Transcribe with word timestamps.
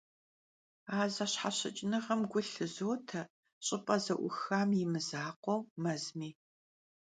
A 0.97 0.99
zeşheşıç'ınığem 1.13 2.21
gu 2.31 2.41
şılhote 2.51 3.21
ş'ıp'e 3.65 3.95
ze'uxam 4.03 4.69
yi 4.77 4.85
mızakhueu, 4.91 5.61
mezmi. 5.83 6.29